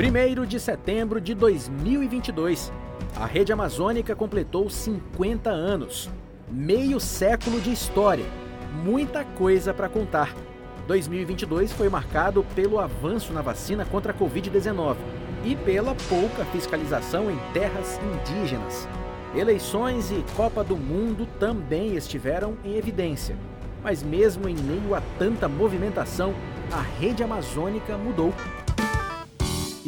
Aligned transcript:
1 0.00 0.46
de 0.46 0.60
setembro 0.60 1.20
de 1.20 1.34
2022. 1.34 2.72
A 3.16 3.26
Rede 3.26 3.52
Amazônica 3.52 4.14
completou 4.14 4.70
50 4.70 5.50
anos. 5.50 6.08
Meio 6.48 7.00
século 7.00 7.60
de 7.60 7.72
história. 7.72 8.24
Muita 8.84 9.24
coisa 9.24 9.74
para 9.74 9.88
contar. 9.88 10.36
2022 10.86 11.72
foi 11.72 11.88
marcado 11.88 12.46
pelo 12.54 12.78
avanço 12.78 13.32
na 13.32 13.42
vacina 13.42 13.84
contra 13.84 14.12
a 14.12 14.14
Covid-19 14.14 14.94
e 15.44 15.56
pela 15.56 15.96
pouca 16.08 16.44
fiscalização 16.52 17.28
em 17.28 17.36
terras 17.52 17.98
indígenas. 18.00 18.88
Eleições 19.34 20.12
e 20.12 20.24
Copa 20.36 20.62
do 20.62 20.76
Mundo 20.76 21.26
também 21.40 21.96
estiveram 21.96 22.56
em 22.64 22.76
evidência. 22.76 23.34
Mas, 23.82 24.00
mesmo 24.04 24.48
em 24.48 24.54
meio 24.54 24.94
a 24.94 25.02
tanta 25.18 25.48
movimentação, 25.48 26.34
a 26.70 26.82
rede 27.00 27.24
amazônica 27.24 27.98
mudou 27.98 28.32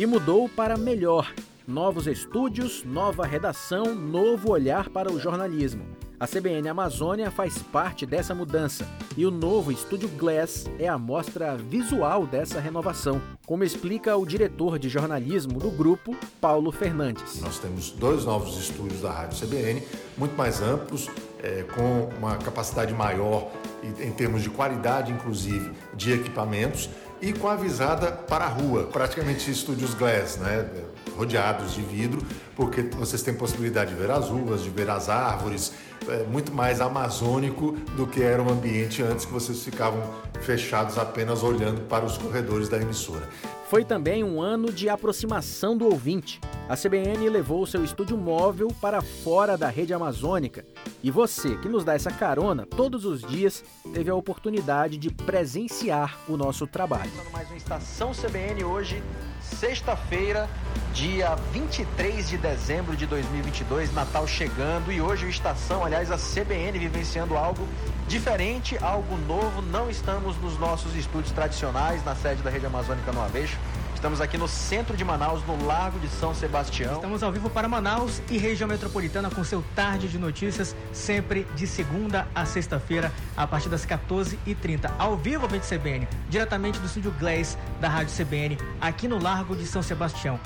e 0.00 0.06
mudou 0.06 0.48
para 0.48 0.78
melhor. 0.78 1.30
Novos 1.68 2.06
estúdios, 2.06 2.82
nova 2.84 3.26
redação, 3.26 3.94
novo 3.94 4.50
olhar 4.50 4.88
para 4.88 5.12
o 5.12 5.20
jornalismo. 5.20 5.84
A 6.18 6.26
CBN 6.26 6.70
Amazônia 6.70 7.30
faz 7.30 7.58
parte 7.58 8.06
dessa 8.06 8.34
mudança 8.34 8.88
e 9.14 9.26
o 9.26 9.30
novo 9.30 9.70
estúdio 9.70 10.08
Glass 10.08 10.64
é 10.78 10.88
a 10.88 10.96
mostra 10.96 11.54
visual 11.54 12.26
dessa 12.26 12.58
renovação, 12.58 13.20
como 13.44 13.62
explica 13.62 14.16
o 14.16 14.24
diretor 14.24 14.78
de 14.78 14.88
jornalismo 14.88 15.58
do 15.58 15.70
grupo, 15.70 16.16
Paulo 16.40 16.72
Fernandes. 16.72 17.38
Nós 17.42 17.58
temos 17.58 17.90
dois 17.90 18.24
novos 18.24 18.56
estúdios 18.56 19.02
da 19.02 19.10
Rádio 19.10 19.46
CBN, 19.46 19.82
muito 20.16 20.34
mais 20.34 20.62
amplos, 20.62 21.10
é, 21.42 21.62
com 21.74 22.08
uma 22.16 22.38
capacidade 22.38 22.94
maior 22.94 23.50
em 23.82 24.12
termos 24.12 24.42
de 24.42 24.50
qualidade, 24.50 25.12
inclusive, 25.12 25.72
de 25.94 26.12
equipamentos 26.12 26.88
e 27.20 27.32
com 27.32 27.48
a 27.48 27.56
visada 27.56 28.10
para 28.10 28.44
a 28.44 28.48
rua, 28.48 28.84
praticamente 28.84 29.50
estúdios 29.50 29.94
glass, 29.94 30.36
né? 30.38 30.68
rodeados 31.16 31.74
de 31.74 31.82
vidro, 31.82 32.22
porque 32.56 32.82
vocês 32.82 33.22
têm 33.22 33.34
possibilidade 33.34 33.90
de 33.90 34.00
ver 34.00 34.10
as 34.10 34.28
ruas, 34.28 34.62
de 34.62 34.70
ver 34.70 34.88
as 34.88 35.08
árvores, 35.08 35.72
é 36.08 36.24
muito 36.24 36.52
mais 36.52 36.80
amazônico 36.80 37.72
do 37.96 38.06
que 38.06 38.22
era 38.22 38.42
o 38.42 38.50
ambiente 38.50 39.02
antes 39.02 39.26
que 39.26 39.32
vocês 39.32 39.62
ficavam 39.62 40.02
fechados 40.40 40.96
apenas 40.96 41.42
olhando 41.42 41.82
para 41.82 42.04
os 42.04 42.16
corredores 42.16 42.68
da 42.68 42.78
emissora. 42.78 43.28
Foi 43.68 43.84
também 43.84 44.24
um 44.24 44.40
ano 44.40 44.72
de 44.72 44.88
aproximação 44.88 45.76
do 45.76 45.84
ouvinte. 45.84 46.40
A 46.70 46.76
CBN 46.76 47.28
levou 47.28 47.66
seu 47.66 47.82
estúdio 47.82 48.16
móvel 48.16 48.68
para 48.80 49.02
fora 49.02 49.58
da 49.58 49.68
rede 49.68 49.92
amazônica. 49.92 50.64
E 51.02 51.10
você, 51.10 51.56
que 51.56 51.68
nos 51.68 51.84
dá 51.84 51.94
essa 51.94 52.12
carona 52.12 52.64
todos 52.64 53.04
os 53.04 53.22
dias, 53.22 53.64
teve 53.92 54.08
a 54.08 54.14
oportunidade 54.14 54.96
de 54.96 55.10
presenciar 55.10 56.16
o 56.28 56.36
nosso 56.36 56.68
trabalho. 56.68 57.10
Mais 57.32 57.48
uma 57.48 57.56
Estação 57.56 58.12
CBN 58.12 58.62
hoje, 58.62 59.02
sexta-feira, 59.42 60.48
dia 60.94 61.34
23 61.52 62.28
de 62.28 62.38
dezembro 62.38 62.94
de 62.94 63.04
2022, 63.04 63.92
Natal 63.92 64.24
chegando 64.28 64.92
e 64.92 65.00
hoje 65.00 65.26
o 65.26 65.28
Estação, 65.28 65.84
aliás, 65.84 66.12
a 66.12 66.16
CBN 66.16 66.78
vivenciando 66.78 67.36
algo 67.36 67.66
diferente, 68.06 68.78
algo 68.80 69.16
novo. 69.26 69.60
Não 69.60 69.90
estamos 69.90 70.36
nos 70.36 70.56
nossos 70.56 70.94
estúdios 70.94 71.32
tradicionais, 71.32 72.04
na 72.04 72.14
sede 72.14 72.42
da 72.42 72.50
Rede 72.50 72.66
Amazônica 72.66 73.10
no 73.10 73.20
Aveiro. 73.20 73.58
Estamos 74.00 74.22
aqui 74.22 74.38
no 74.38 74.48
centro 74.48 74.96
de 74.96 75.04
Manaus, 75.04 75.46
no 75.46 75.62
Largo 75.66 75.98
de 75.98 76.08
São 76.08 76.34
Sebastião. 76.34 76.94
Estamos 76.94 77.22
ao 77.22 77.30
vivo 77.30 77.50
para 77.50 77.68
Manaus 77.68 78.22
e 78.30 78.38
região 78.38 78.66
metropolitana 78.66 79.28
com 79.28 79.44
seu 79.44 79.62
Tarde 79.76 80.08
de 80.08 80.18
Notícias, 80.18 80.74
sempre 80.90 81.46
de 81.54 81.66
segunda 81.66 82.26
a 82.34 82.46
sexta-feira, 82.46 83.12
a 83.36 83.46
partir 83.46 83.68
das 83.68 83.84
14h30. 83.84 84.90
Ao 84.98 85.18
vivo, 85.18 85.44
a 85.44 85.48
CBN, 85.60 86.08
diretamente 86.30 86.78
do 86.78 86.86
estúdio 86.86 87.14
Glass 87.20 87.58
da 87.78 87.90
Rádio 87.90 88.14
CBN, 88.16 88.56
aqui 88.80 89.06
no 89.06 89.22
Largo 89.22 89.54
de 89.54 89.66
São 89.66 89.82
Sebastião. 89.82 90.40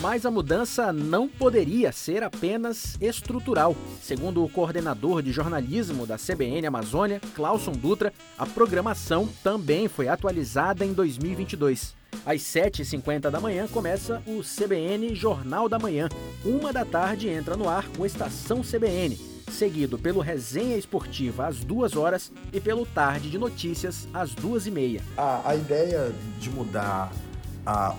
Mas 0.00 0.24
a 0.24 0.30
mudança 0.30 0.92
não 0.92 1.26
poderia 1.26 1.90
ser 1.90 2.22
apenas 2.22 2.96
estrutural. 3.00 3.74
Segundo 4.00 4.44
o 4.44 4.48
coordenador 4.48 5.22
de 5.22 5.32
jornalismo 5.32 6.06
da 6.06 6.16
CBN 6.16 6.68
Amazônia, 6.68 7.20
Clauson 7.34 7.72
Dutra, 7.72 8.12
a 8.38 8.46
programação 8.46 9.28
também 9.42 9.88
foi 9.88 10.06
atualizada 10.06 10.84
em 10.84 10.92
2022. 10.92 11.96
Às 12.24 12.42
7h50 12.42 13.28
da 13.28 13.40
manhã 13.40 13.66
começa 13.66 14.22
o 14.24 14.40
CBN 14.40 15.16
Jornal 15.16 15.68
da 15.68 15.80
Manhã. 15.80 16.08
Uma 16.44 16.72
da 16.72 16.84
tarde 16.84 17.28
entra 17.28 17.56
no 17.56 17.68
ar 17.68 17.84
o 17.98 18.06
Estação 18.06 18.62
CBN, 18.62 19.18
seguido 19.50 19.98
pelo 19.98 20.20
Resenha 20.20 20.76
Esportiva 20.76 21.48
às 21.48 21.64
2 21.64 21.96
horas 21.96 22.30
e 22.52 22.60
pelo 22.60 22.86
Tarde 22.86 23.30
de 23.30 23.38
Notícias 23.38 24.06
às 24.14 24.32
2h30. 24.32 25.00
A, 25.16 25.50
a 25.50 25.56
ideia 25.56 26.12
de 26.38 26.50
mudar 26.50 27.10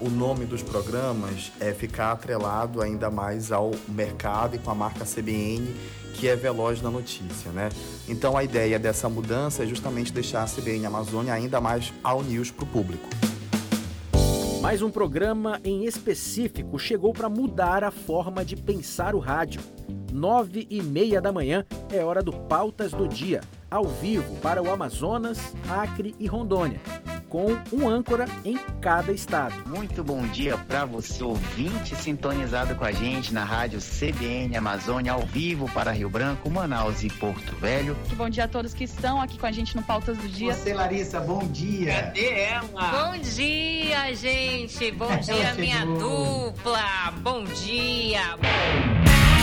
o 0.01 0.09
nome 0.09 0.45
dos 0.45 0.63
programas 0.63 1.51
é 1.59 1.73
ficar 1.73 2.11
atrelado 2.11 2.81
ainda 2.81 3.11
mais 3.11 3.51
ao 3.51 3.71
mercado 3.87 4.55
e 4.55 4.59
com 4.59 4.71
a 4.71 4.75
marca 4.75 5.05
CBN, 5.05 5.75
que 6.15 6.27
é 6.27 6.35
veloz 6.35 6.81
na 6.81 6.89
notícia, 6.89 7.51
né? 7.51 7.69
Então 8.07 8.35
a 8.35 8.43
ideia 8.43 8.79
dessa 8.79 9.07
mudança 9.07 9.63
é 9.63 9.67
justamente 9.67 10.11
deixar 10.11 10.43
a 10.43 10.47
CBN 10.47 10.85
Amazônia 10.87 11.33
ainda 11.33 11.61
mais 11.61 11.93
ao 12.03 12.23
news 12.23 12.49
para 12.49 12.63
o 12.63 12.67
público. 12.67 13.07
Mais 14.59 14.81
um 14.81 14.89
programa 14.89 15.59
em 15.63 15.85
específico 15.85 16.77
chegou 16.79 17.13
para 17.13 17.29
mudar 17.29 17.83
a 17.83 17.91
forma 17.91 18.43
de 18.43 18.55
pensar 18.55 19.13
o 19.13 19.19
rádio. 19.19 19.61
Nove 20.11 20.65
e 20.69 20.81
meia 20.81 21.21
da 21.21 21.31
manhã 21.31 21.63
é 21.91 22.03
hora 22.03 22.23
do 22.23 22.33
Pautas 22.33 22.91
do 22.91 23.07
Dia, 23.07 23.41
ao 23.69 23.85
vivo 23.85 24.35
para 24.37 24.61
o 24.61 24.71
Amazonas, 24.71 25.53
Acre 25.69 26.15
e 26.19 26.25
Rondônia 26.25 26.81
com 27.29 27.57
um 27.71 27.87
âncora 27.87 28.25
em 28.43 28.57
cada 28.81 29.11
estado. 29.11 29.53
Muito 29.67 30.03
bom 30.03 30.21
dia 30.27 30.57
para 30.57 30.83
você, 30.83 31.23
ouvinte 31.23 31.95
sintonizado 31.95 32.75
com 32.75 32.83
a 32.83 32.91
gente 32.91 33.33
na 33.33 33.43
rádio 33.43 33.79
CBN 33.79 34.57
Amazônia, 34.57 35.13
ao 35.13 35.21
vivo 35.21 35.69
para 35.71 35.91
Rio 35.91 36.09
Branco, 36.09 36.49
Manaus 36.49 37.03
e 37.03 37.09
Porto 37.09 37.55
Velho. 37.55 37.95
Muito 37.95 38.15
bom 38.15 38.29
dia 38.29 38.45
a 38.45 38.47
todos 38.47 38.73
que 38.73 38.83
estão 38.83 39.21
aqui 39.21 39.37
com 39.37 39.45
a 39.45 39.51
gente 39.51 39.75
no 39.75 39.83
Pautas 39.83 40.17
do 40.17 40.27
Dia. 40.27 40.53
Você, 40.53 40.73
Larissa, 40.73 41.19
bom 41.19 41.47
dia. 41.47 41.93
Cadê 41.93 42.41
ela? 42.41 43.11
Bom 43.13 43.17
dia, 43.19 44.15
gente. 44.15 44.91
Bom 44.91 45.15
dia, 45.17 45.53
minha 45.53 45.85
dupla. 45.85 47.11
Bom 47.21 47.43
dia. 47.43 48.37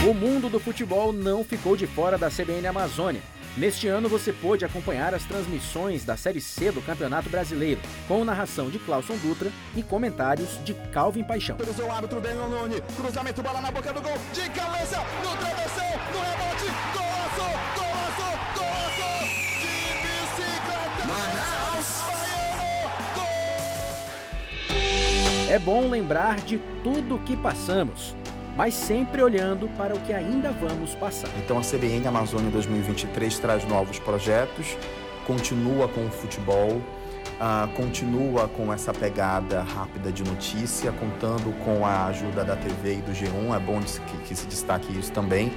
O 0.08 0.14
mundo 0.14 0.48
do 0.48 0.58
futebol 0.58 1.12
não 1.12 1.44
ficou 1.44 1.76
de 1.76 1.86
fora 1.86 2.18
da 2.18 2.30
CBN 2.30 2.66
Amazônia. 2.66 3.20
Neste 3.56 3.88
ano 3.88 4.06
você 4.06 4.34
pôde 4.34 4.66
acompanhar 4.66 5.14
as 5.14 5.24
transmissões 5.24 6.04
da 6.04 6.14
Série 6.14 6.42
C 6.42 6.70
do 6.70 6.82
Campeonato 6.82 7.30
Brasileiro, 7.30 7.80
com 8.06 8.22
narração 8.22 8.68
de 8.68 8.78
Clauson 8.78 9.16
Dutra 9.16 9.50
e 9.74 9.82
comentários 9.82 10.62
de 10.62 10.74
Calvin 10.92 11.24
Paixão. 11.24 11.56
Pelo 11.56 11.72
seu 11.72 11.90
árbitro 11.90 12.20
Benoni, 12.20 12.82
cruzamento, 12.94 13.42
bola 13.42 13.62
na 13.62 13.70
boca 13.70 13.94
do 13.94 14.02
gol, 14.02 14.12
de 14.34 14.42
cabeça, 14.50 14.98
no 15.24 15.36
travessão, 15.38 15.88
no 16.12 16.20
rebote, 16.20 16.66
golaço, 16.92 17.46
golaço, 17.74 18.28
golaço, 18.54 19.24
de 19.62 19.76
bicicleta, 20.02 21.06
Manaus, 21.06 21.88
É 25.48 25.58
bom 25.58 25.88
lembrar 25.88 26.36
de 26.40 26.58
tudo 26.84 27.14
o 27.14 27.18
que 27.20 27.34
passamos 27.34 28.14
mas 28.56 28.74
sempre 28.74 29.22
olhando 29.22 29.68
para 29.76 29.94
o 29.94 30.00
que 30.00 30.12
ainda 30.12 30.50
vamos 30.50 30.94
passar. 30.94 31.28
Então 31.38 31.58
a 31.58 31.60
CBN 31.60 32.06
Amazônia 32.08 32.50
2023 32.50 33.38
traz 33.38 33.68
novos 33.68 33.98
projetos, 33.98 34.76
continua 35.26 35.86
com 35.86 36.06
o 36.06 36.10
futebol, 36.10 36.70
uh, 36.70 37.68
continua 37.76 38.48
com 38.48 38.72
essa 38.72 38.94
pegada 38.94 39.62
rápida 39.62 40.10
de 40.10 40.24
notícia, 40.24 40.90
contando 40.92 41.52
com 41.64 41.84
a 41.84 42.06
ajuda 42.06 42.44
da 42.44 42.56
TV 42.56 42.94
e 42.94 43.02
do 43.02 43.12
G1, 43.12 43.54
é 43.54 43.60
bom 43.60 43.80
que, 43.80 44.16
que 44.28 44.34
se 44.34 44.46
destaque 44.46 44.98
isso 44.98 45.12
também. 45.12 45.52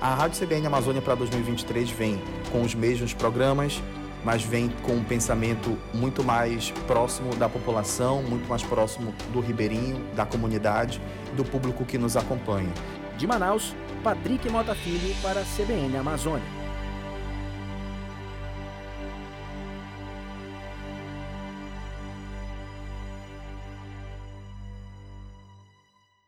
A 0.00 0.14
Rádio 0.14 0.44
CBN 0.44 0.66
Amazônia 0.66 1.02
para 1.02 1.14
2023 1.14 1.90
vem 1.90 2.20
com 2.50 2.62
os 2.62 2.74
mesmos 2.74 3.12
programas, 3.12 3.82
mas 4.24 4.42
vem 4.42 4.68
com 4.82 4.92
um 4.92 5.04
pensamento 5.04 5.78
muito 5.94 6.22
mais 6.22 6.70
próximo 6.86 7.34
da 7.36 7.48
população, 7.48 8.22
muito 8.22 8.48
mais 8.48 8.62
próximo 8.62 9.14
do 9.32 9.40
ribeirinho, 9.40 10.04
da 10.14 10.26
comunidade, 10.26 11.00
do 11.36 11.44
público 11.44 11.84
que 11.84 11.98
nos 11.98 12.16
acompanha. 12.16 12.72
De 13.16 13.26
Manaus, 13.26 13.74
Patrick 14.02 14.48
Mota 14.48 14.74
Filho 14.74 15.14
para 15.22 15.40
a 15.40 15.44
CBN 15.44 15.96
Amazônia. 15.96 16.59